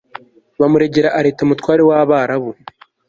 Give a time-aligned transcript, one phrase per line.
[0.59, 2.51] bamuregera areta, umutware w'abarabu